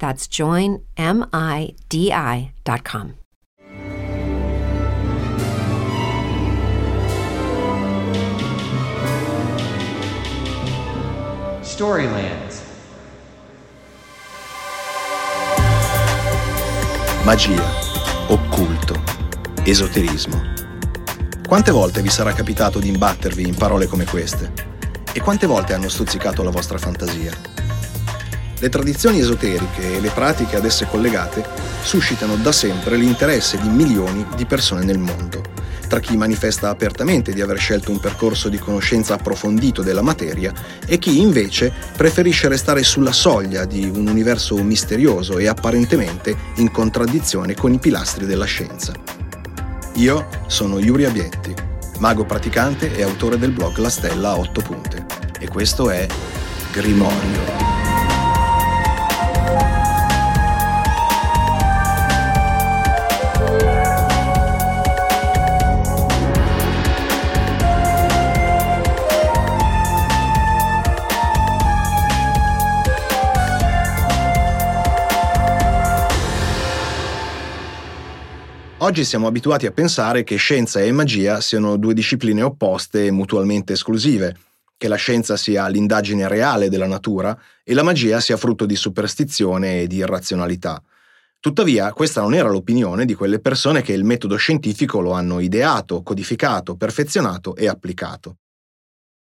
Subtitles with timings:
[0.00, 0.80] That's joinmidi.com.
[11.60, 12.62] Storylands.
[17.24, 17.62] Magia,
[18.28, 19.02] occulto,
[19.64, 20.40] esoterismo.
[21.46, 24.52] Quante volte vi sarà capitato di imbattervi in parole come queste?
[25.12, 27.59] E quante volte hanno stuzzicato la vostra fantasia?
[28.60, 31.42] Le tradizioni esoteriche e le pratiche ad esse collegate
[31.82, 35.40] suscitano da sempre l'interesse di milioni di persone nel mondo,
[35.88, 40.52] tra chi manifesta apertamente di aver scelto un percorso di conoscenza approfondito della materia
[40.86, 47.54] e chi invece preferisce restare sulla soglia di un universo misterioso e apparentemente in contraddizione
[47.54, 48.92] con i pilastri della scienza.
[49.94, 51.54] Io sono Yuri Abietti,
[51.96, 55.06] mago praticante e autore del blog La Stella a 8 punte
[55.38, 56.06] e questo è
[56.72, 57.59] Grimorio.
[78.90, 83.74] Oggi siamo abituati a pensare che scienza e magia siano due discipline opposte e mutualmente
[83.74, 84.36] esclusive,
[84.76, 89.82] che la scienza sia l'indagine reale della natura e la magia sia frutto di superstizione
[89.82, 90.82] e di irrazionalità.
[91.38, 96.02] Tuttavia, questa non era l'opinione di quelle persone che il metodo scientifico lo hanno ideato,
[96.02, 98.38] codificato, perfezionato e applicato.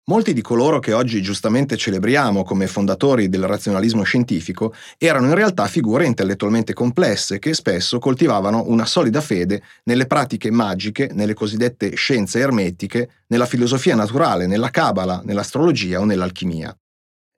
[0.09, 5.67] Molti di coloro che oggi giustamente celebriamo come fondatori del razionalismo scientifico erano in realtà
[5.67, 12.39] figure intellettualmente complesse che spesso coltivavano una solida fede nelle pratiche magiche, nelle cosiddette scienze
[12.39, 16.75] ermetiche, nella filosofia naturale, nella cabala, nell'astrologia o nell'alchimia.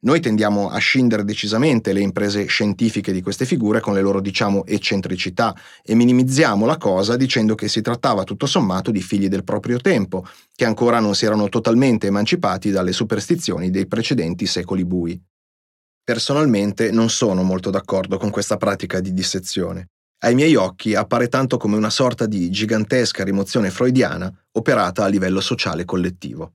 [0.03, 4.65] Noi tendiamo a scindere decisamente le imprese scientifiche di queste figure con le loro, diciamo,
[4.65, 9.79] eccentricità e minimizziamo la cosa dicendo che si trattava tutto sommato di figli del proprio
[9.79, 15.23] tempo, che ancora non si erano totalmente emancipati dalle superstizioni dei precedenti secoli bui.
[16.03, 19.89] Personalmente non sono molto d'accordo con questa pratica di dissezione.
[20.23, 25.43] Ai miei occhi appare tanto come una sorta di gigantesca rimozione freudiana operata a livello
[25.43, 26.55] sociale collettivo.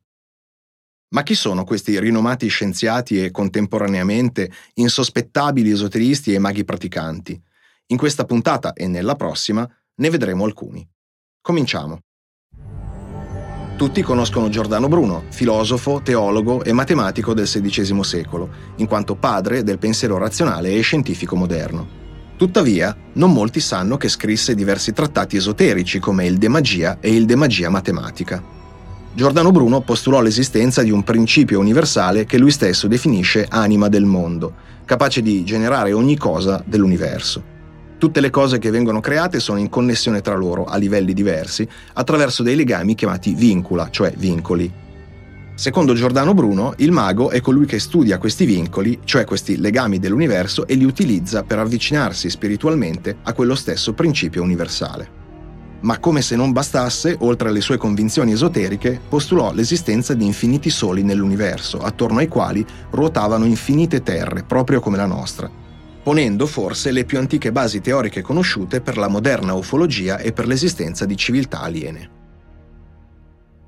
[1.09, 7.39] Ma chi sono questi rinomati scienziati e contemporaneamente insospettabili esoteristi e maghi praticanti?
[7.87, 10.87] In questa puntata e nella prossima ne vedremo alcuni.
[11.41, 11.99] Cominciamo.
[13.77, 19.77] Tutti conoscono Giordano Bruno, filosofo, teologo e matematico del XVI secolo, in quanto padre del
[19.77, 22.03] pensiero razionale e scientifico moderno.
[22.37, 27.25] Tuttavia, non molti sanno che scrisse diversi trattati esoterici come il De Magia e il
[27.25, 28.41] De Magia Matematica.
[29.15, 34.55] Giordano Bruno postulò l'esistenza di un principio universale che lui stesso definisce anima del mondo,
[34.83, 37.41] capace di generare ogni cosa dell'universo.
[37.97, 42.43] Tutte le cose che vengono create sono in connessione tra loro a livelli diversi attraverso
[42.43, 44.69] dei legami chiamati vincula, cioè vincoli.
[45.55, 50.67] Secondo Giordano Bruno, il mago è colui che studia questi vincoli, cioè questi legami dell'universo,
[50.67, 55.23] e li utilizza per avvicinarsi spiritualmente a quello stesso principio universale
[55.85, 61.03] ma come se non bastasse, oltre alle sue convinzioni esoteriche, postulò l'esistenza di infiniti soli
[61.03, 65.49] nell'universo, attorno ai quali ruotavano infinite terre, proprio come la nostra,
[66.01, 71.05] ponendo forse le più antiche basi teoriche conosciute per la moderna ufologia e per l'esistenza
[71.05, 72.09] di civiltà aliene.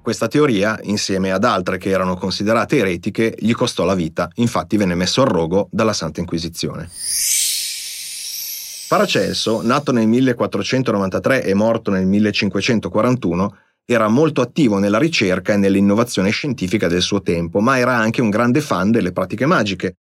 [0.01, 4.95] Questa teoria, insieme ad altre che erano considerate eretiche, gli costò la vita, infatti venne
[4.95, 6.89] messo a rogo dalla Santa Inquisizione.
[8.87, 16.29] Paracelso, nato nel 1493 e morto nel 1541, era molto attivo nella ricerca e nell'innovazione
[16.29, 19.97] scientifica del suo tempo, ma era anche un grande fan delle pratiche magiche.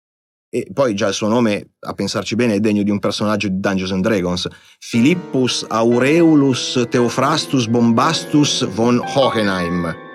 [0.49, 3.59] E poi già il suo nome, a pensarci bene, è degno di un personaggio di
[3.59, 4.47] Dungeons and Dragons.
[4.89, 10.10] Philippus Aureulus Theophrastus Bombastus von Hohenheim.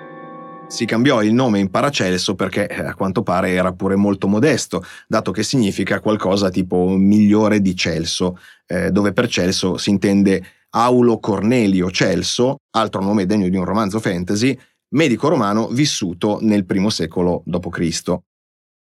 [0.68, 4.84] Si cambiò il nome in Paracelso perché eh, a quanto pare era pure molto modesto,
[5.06, 11.18] dato che significa qualcosa tipo migliore di Celso, eh, dove per Celso si intende Aulo
[11.18, 14.58] Cornelio Celso, altro nome degno di un romanzo fantasy,
[14.94, 18.18] medico romano vissuto nel primo secolo d.C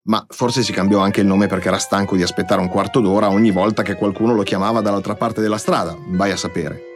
[0.07, 3.30] ma forse si cambiò anche il nome perché era stanco di aspettare un quarto d'ora
[3.30, 6.87] ogni volta che qualcuno lo chiamava dall'altra parte della strada, vai a sapere.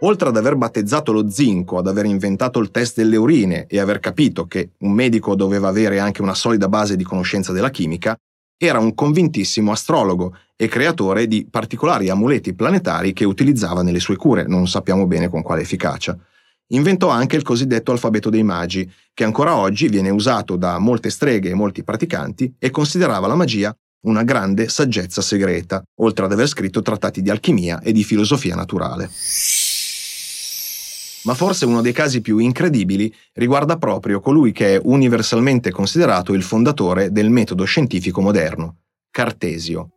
[0.00, 3.98] Oltre ad aver battezzato lo zinco, ad aver inventato il test delle urine e aver
[3.98, 8.14] capito che un medico doveva avere anche una solida base di conoscenza della chimica,
[8.58, 14.46] era un convintissimo astrologo e creatore di particolari amuleti planetari che utilizzava nelle sue cure,
[14.46, 16.16] non sappiamo bene con quale efficacia.
[16.70, 21.50] Inventò anche il cosiddetto alfabeto dei magi, che ancora oggi viene usato da molte streghe
[21.50, 26.82] e molti praticanti e considerava la magia una grande saggezza segreta, oltre ad aver scritto
[26.82, 29.10] trattati di alchimia e di filosofia naturale.
[31.26, 36.44] Ma forse uno dei casi più incredibili riguarda proprio colui che è universalmente considerato il
[36.44, 38.76] fondatore del metodo scientifico moderno,
[39.10, 39.90] Cartesio.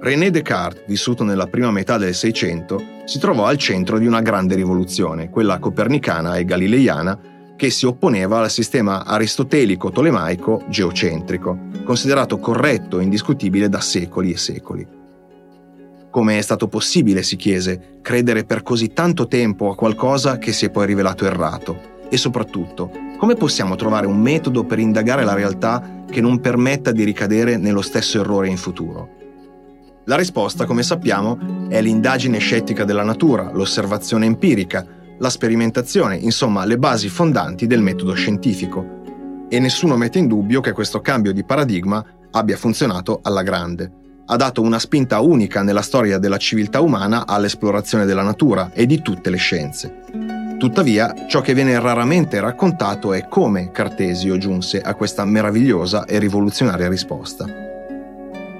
[0.00, 4.56] René Descartes, vissuto nella prima metà del Seicento, si trovò al centro di una grande
[4.56, 7.18] rivoluzione, quella copernicana e galileiana,
[7.56, 14.86] che si opponeva al sistema aristotelico-tolemaico geocentrico, considerato corretto e indiscutibile da secoli e secoli.
[16.16, 20.64] Come è stato possibile, si chiese, credere per così tanto tempo a qualcosa che si
[20.64, 21.78] è poi rivelato errato?
[22.08, 27.04] E soprattutto, come possiamo trovare un metodo per indagare la realtà che non permetta di
[27.04, 29.10] ricadere nello stesso errore in futuro?
[30.06, 34.86] La risposta, come sappiamo, è l'indagine scettica della natura, l'osservazione empirica,
[35.18, 39.02] la sperimentazione, insomma le basi fondanti del metodo scientifico.
[39.50, 44.04] E nessuno mette in dubbio che questo cambio di paradigma abbia funzionato alla grande.
[44.28, 49.00] Ha dato una spinta unica nella storia della civiltà umana all'esplorazione della natura e di
[49.00, 50.00] tutte le scienze.
[50.58, 56.88] Tuttavia, ciò che viene raramente raccontato è come Cartesio giunse a questa meravigliosa e rivoluzionaria
[56.88, 57.46] risposta.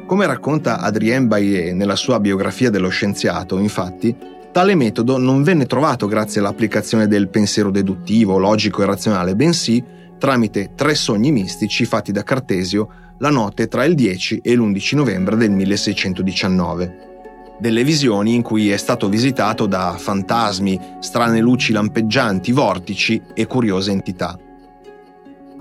[0.07, 4.17] Come racconta Adrien Baillet nella sua biografia dello scienziato, infatti,
[4.53, 9.83] tale metodo non venne trovato grazie all'applicazione del pensiero deduttivo, logico e razionale, bensì
[10.17, 15.37] tramite tre sogni mistici fatti da Cartesio la notte tra il 10 e l'11 novembre
[15.37, 17.05] del 1619.
[17.59, 23.93] Delle visioni in cui è stato visitato da fantasmi, strane luci lampeggianti, vortici e curiose
[23.93, 24.39] entità.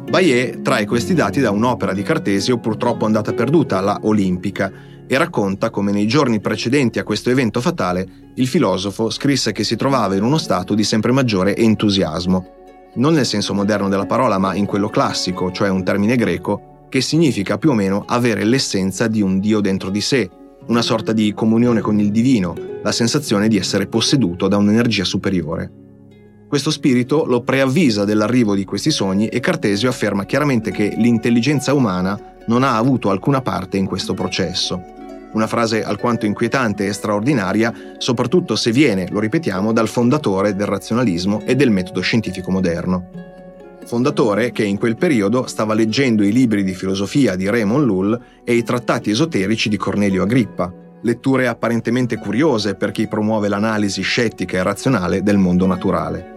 [0.09, 4.69] Baillet trae questi dati da un'opera di Cartesio purtroppo andata perduta, la Olimpica,
[5.07, 9.75] e racconta come nei giorni precedenti a questo evento fatale il filosofo scrisse che si
[9.77, 12.47] trovava in uno stato di sempre maggiore entusiasmo,
[12.95, 17.01] non nel senso moderno della parola ma in quello classico, cioè un termine greco che
[17.01, 20.29] significa più o meno avere l'essenza di un Dio dentro di sé,
[20.67, 25.69] una sorta di comunione con il divino, la sensazione di essere posseduto da un'energia superiore.
[26.47, 32.17] Questo spirito lo preavvisa dell'arrivo di questi sogni e Cartesio afferma chiaramente che l'intelligenza umana
[32.47, 34.81] non ha avuto alcuna parte in questo processo.
[35.33, 41.41] Una frase alquanto inquietante e straordinaria, soprattutto se viene, lo ripetiamo, dal fondatore del razionalismo
[41.43, 43.25] e del metodo scientifico moderno.
[43.85, 48.55] Fondatore che in quel periodo stava leggendo i libri di filosofia di Raymond Lull e
[48.55, 50.73] i trattati esoterici di Cornelio Agrippa,
[51.03, 56.33] letture apparentemente curiose per chi promuove l'analisi scettica e razionale del mondo naturale.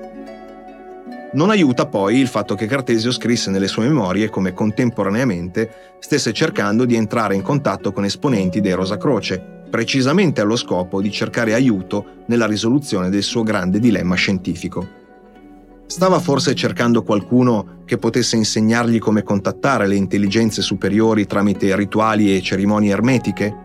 [1.32, 6.84] Non aiuta poi il fatto che Cartesio scrisse nelle sue memorie come contemporaneamente stesse cercando
[6.84, 12.25] di entrare in contatto con esponenti dei Rosa Croce, precisamente allo scopo di cercare aiuto
[12.26, 15.07] nella risoluzione del suo grande dilemma scientifico.
[15.88, 22.42] Stava forse cercando qualcuno che potesse insegnargli come contattare le intelligenze superiori tramite rituali e
[22.42, 23.57] cerimonie ermetiche?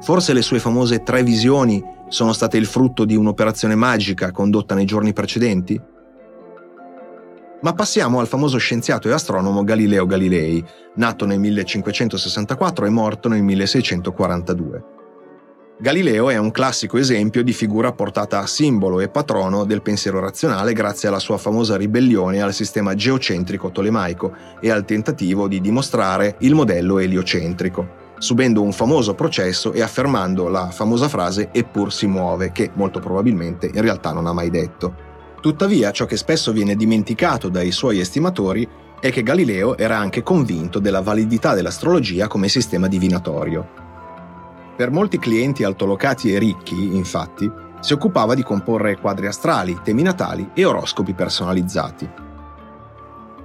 [0.00, 4.84] Forse le sue famose tre visioni sono state il frutto di un'operazione magica condotta nei
[4.84, 5.80] giorni precedenti?
[7.62, 13.42] Ma passiamo al famoso scienziato e astronomo Galileo Galilei, nato nel 1564 e morto nel
[13.42, 15.01] 1642.
[15.82, 20.74] Galileo è un classico esempio di figura portata a simbolo e patrono del pensiero razionale
[20.74, 26.54] grazie alla sua famosa ribellione al sistema geocentrico tolemaico e al tentativo di dimostrare il
[26.54, 32.70] modello eliocentrico, subendo un famoso processo e affermando la famosa frase eppur si muove, che
[32.74, 34.94] molto probabilmente in realtà non ha mai detto.
[35.40, 38.68] Tuttavia, ciò che spesso viene dimenticato dai suoi estimatori
[39.00, 43.81] è che Galileo era anche convinto della validità dell'astrologia come sistema divinatorio.
[44.74, 47.50] Per molti clienti altolocati e ricchi, infatti,
[47.80, 52.08] si occupava di comporre quadri astrali, temi natali e oroscopi personalizzati.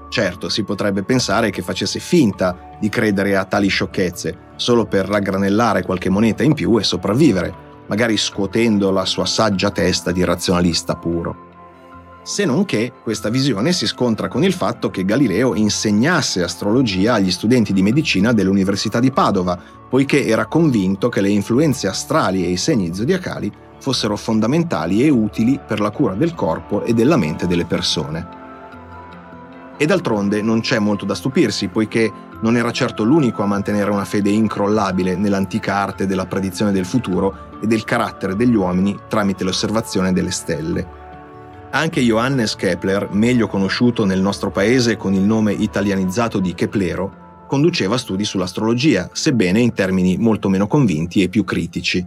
[0.10, 5.84] Certo, si potrebbe pensare che facesse finta di credere a tali sciocchezze, solo per raggranellare
[5.84, 7.54] qualche moneta in più e sopravvivere,
[7.88, 11.47] magari scuotendo la sua saggia testa di razionalista puro.
[12.28, 17.32] Se non che questa visione si scontra con il fatto che Galileo insegnasse astrologia agli
[17.32, 19.58] studenti di medicina dell'Università di Padova,
[19.88, 25.58] poiché era convinto che le influenze astrali e i segni zodiacali fossero fondamentali e utili
[25.66, 28.28] per la cura del corpo e della mente delle persone.
[29.78, 34.04] E d'altronde non c'è molto da stupirsi, poiché non era certo l'unico a mantenere una
[34.04, 40.12] fede incrollabile nell'antica arte della predizione del futuro e del carattere degli uomini tramite l'osservazione
[40.12, 40.97] delle stelle.
[41.70, 47.98] Anche Johannes Kepler, meglio conosciuto nel nostro paese con il nome italianizzato di Keplero, conduceva
[47.98, 52.06] studi sull'astrologia, sebbene in termini molto meno convinti e più critici.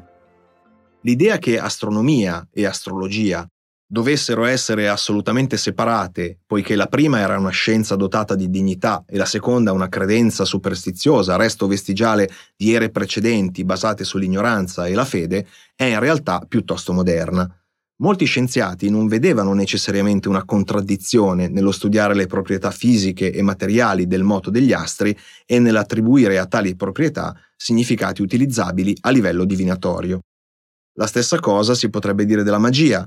[1.02, 3.46] L'idea che astronomia e astrologia
[3.86, 9.26] dovessero essere assolutamente separate, poiché la prima era una scienza dotata di dignità e la
[9.26, 15.84] seconda una credenza superstiziosa, resto vestigiale di ere precedenti basate sull'ignoranza e la fede, è
[15.84, 17.59] in realtà piuttosto moderna.
[18.00, 24.22] Molti scienziati non vedevano necessariamente una contraddizione nello studiare le proprietà fisiche e materiali del
[24.22, 25.14] moto degli astri
[25.44, 30.20] e nell'attribuire a tali proprietà significati utilizzabili a livello divinatorio.
[30.94, 33.06] La stessa cosa si potrebbe dire della magia.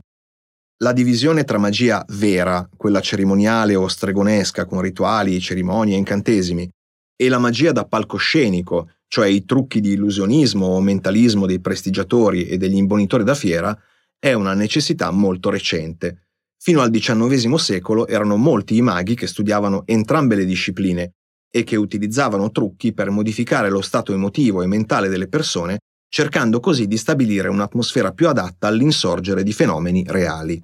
[0.83, 6.69] La divisione tra magia vera, quella cerimoniale o stregonesca con rituali, cerimonie e incantesimi,
[7.15, 12.57] e la magia da palcoscenico, cioè i trucchi di illusionismo o mentalismo dei prestigiatori e
[12.57, 13.75] degli imbonitori da fiera,
[14.23, 16.27] è una necessità molto recente.
[16.57, 21.11] Fino al XIX secolo erano molti i maghi che studiavano entrambe le discipline
[21.51, 26.87] e che utilizzavano trucchi per modificare lo stato emotivo e mentale delle persone, cercando così
[26.87, 30.63] di stabilire un'atmosfera più adatta all'insorgere di fenomeni reali.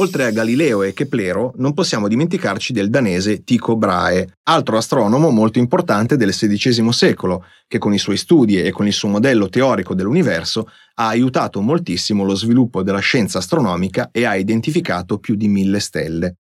[0.00, 5.58] Oltre a Galileo e Keplero, non possiamo dimenticarci del danese Tycho Brahe, altro astronomo molto
[5.58, 9.94] importante del XVI secolo, che con i suoi studi e con il suo modello teorico
[9.94, 15.80] dell'universo ha aiutato moltissimo lo sviluppo della scienza astronomica e ha identificato più di mille
[15.80, 16.36] stelle.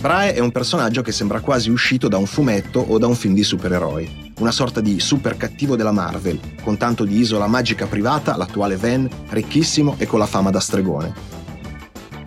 [0.00, 3.34] Brahe è un personaggio che sembra quasi uscito da un fumetto o da un film
[3.34, 4.25] di supereroi.
[4.38, 9.08] Una sorta di super cattivo della Marvel, con tanto di isola magica privata, l'attuale Van,
[9.30, 11.14] ricchissimo e con la fama da stregone.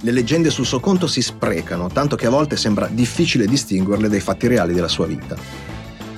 [0.02, 4.22] Le leggende sul suo conto si sprecano, tanto che a volte sembra difficile distinguerle dai
[4.22, 5.36] fatti reali della sua vita.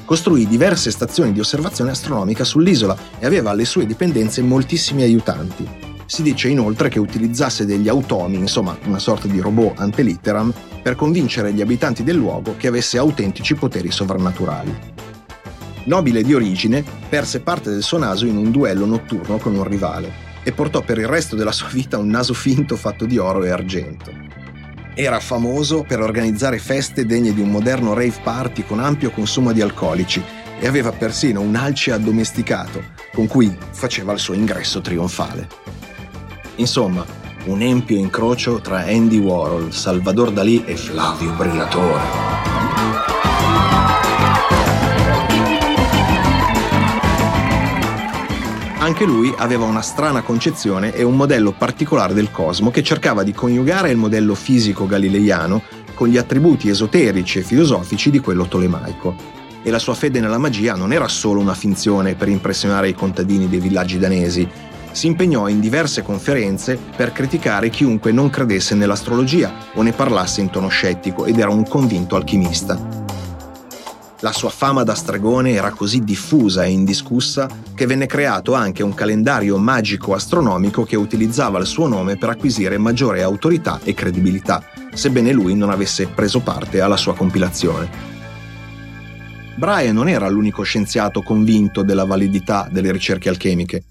[0.05, 5.67] Costruì diverse stazioni di osservazione astronomica sull'isola e aveva alle sue dipendenze moltissimi aiutanti,
[6.11, 11.53] si dice inoltre che utilizzasse degli automi, insomma una sorta di robot antelitteram, per convincere
[11.53, 14.90] gli abitanti del luogo che avesse autentici poteri sovrannaturali.
[15.83, 20.29] Nobile di origine, perse parte del suo naso in un duello notturno con un rivale
[20.43, 23.49] e portò per il resto della sua vita un naso finto fatto di oro e
[23.49, 24.11] argento.
[24.93, 29.61] Era famoso per organizzare feste degne di un moderno rave party con ampio consumo di
[29.61, 30.21] alcolici
[30.59, 32.83] e aveva persino un alce addomesticato
[33.13, 35.47] con cui faceva il suo ingresso trionfale.
[36.57, 37.05] Insomma,
[37.45, 42.60] un empio incrocio tra Andy Warhol, Salvador Dalì e Flavio Briatore.
[48.91, 53.31] Anche lui aveva una strana concezione e un modello particolare del cosmo che cercava di
[53.31, 59.15] coniugare il modello fisico galileiano con gli attributi esoterici e filosofici di quello tolemaico.
[59.63, 63.47] E la sua fede nella magia non era solo una finzione per impressionare i contadini
[63.47, 64.45] dei villaggi danesi,
[64.91, 70.49] si impegnò in diverse conferenze per criticare chiunque non credesse nell'astrologia o ne parlasse in
[70.49, 73.00] tono scettico ed era un convinto alchimista.
[74.23, 78.93] La sua fama da stregone era così diffusa e indiscussa che venne creato anche un
[78.93, 84.63] calendario magico astronomico che utilizzava il suo nome per acquisire maggiore autorità e credibilità,
[84.93, 87.89] sebbene lui non avesse preso parte alla sua compilazione.
[89.55, 93.85] Brahe non era l'unico scienziato convinto della validità delle ricerche alchemiche.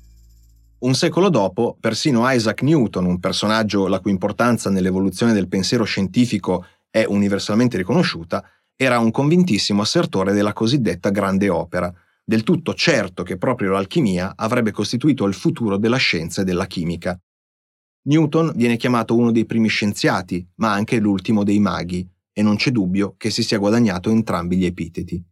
[0.78, 6.64] Un secolo dopo, persino Isaac Newton, un personaggio la cui importanza nell'evoluzione del pensiero scientifico
[6.88, 8.44] è universalmente riconosciuta,
[8.82, 11.92] era un convintissimo assertore della cosiddetta grande opera,
[12.25, 17.20] del tutto certo che proprio l'alchimia avrebbe costituito il futuro della scienza e della chimica.
[18.04, 22.70] Newton viene chiamato uno dei primi scienziati, ma anche l'ultimo dei maghi, e non c'è
[22.70, 25.22] dubbio che si sia guadagnato entrambi gli epiteti.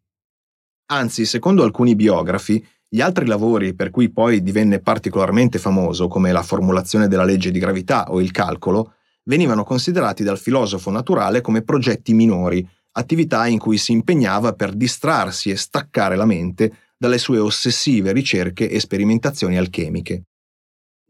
[0.90, 6.43] Anzi, secondo alcuni biografi, gli altri lavori per cui poi divenne particolarmente famoso, come la
[6.43, 8.93] formulazione della legge di gravità o il calcolo,
[9.25, 12.67] venivano considerati dal filosofo naturale come progetti minori,
[12.99, 18.69] attività in cui si impegnava per distrarsi e staccare la mente dalle sue ossessive ricerche
[18.69, 20.25] e sperimentazioni alchemiche.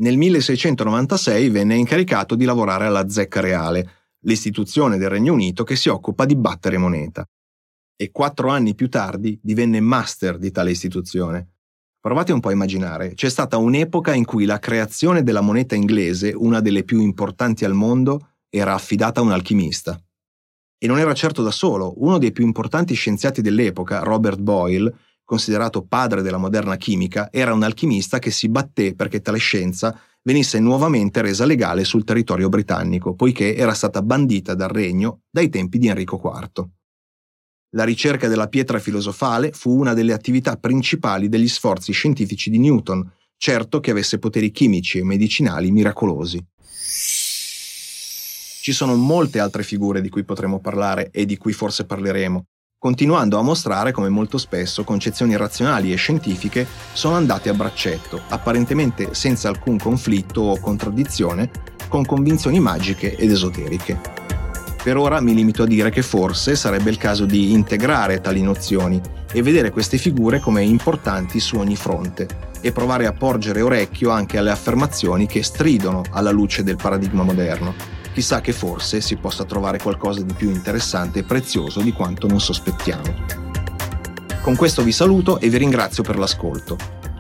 [0.01, 3.91] Nel 1696 venne incaricato di lavorare alla Zecca Reale,
[4.21, 7.27] l'istituzione del Regno Unito che si occupa di battere moneta.
[7.97, 11.55] E quattro anni più tardi divenne master di tale istituzione.
[12.01, 16.33] Provate un po' a immaginare, c'è stata un'epoca in cui la creazione della moneta inglese,
[16.33, 20.01] una delle più importanti al mondo, era affidata a un alchimista.
[20.79, 24.95] E non era certo da solo, uno dei più importanti scienziati dell'epoca, Robert Boyle,
[25.25, 30.61] considerato padre della moderna chimica, era un alchimista che si batté perché tale scienza venisse
[30.61, 35.89] nuovamente resa legale sul territorio britannico, poiché era stata bandita dal regno dai tempi di
[35.89, 36.67] Enrico IV.
[37.73, 43.11] La ricerca della pietra filosofale fu una delle attività principali degli sforzi scientifici di Newton,
[43.37, 46.43] certo che avesse poteri chimici e medicinali miracolosi.
[48.69, 52.45] Ci sono molte altre figure di cui potremo parlare e di cui forse parleremo,
[52.79, 59.15] continuando a mostrare come molto spesso concezioni razionali e scientifiche sono andate a braccetto, apparentemente
[59.15, 61.51] senza alcun conflitto o contraddizione,
[61.89, 63.99] con convinzioni magiche ed esoteriche.
[64.83, 69.01] Per ora mi limito a dire che forse sarebbe il caso di integrare tali nozioni
[69.33, 72.29] e vedere queste figure come importanti su ogni fronte
[72.61, 77.98] e provare a porgere orecchio anche alle affermazioni che stridono alla luce del paradigma moderno
[78.19, 82.41] chissà che forse si possa trovare qualcosa di più interessante e prezioso di quanto non
[82.41, 83.15] sospettiamo.
[84.43, 86.77] Con questo vi saluto e vi ringrazio per l'ascolto.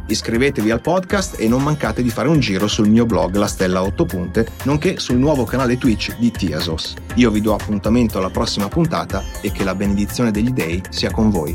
[0.08, 3.84] Iscrivetevi al podcast e non mancate di fare un giro sul mio blog La Stella
[3.84, 6.94] 8 Punte, nonché sul nuovo canale Twitch di Tiasos.
[7.14, 11.30] Io vi do appuntamento alla prossima puntata e che la benedizione degli dei sia con
[11.30, 11.54] voi.